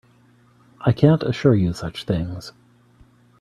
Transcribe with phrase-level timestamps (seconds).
[0.83, 2.53] I can't assure you such things.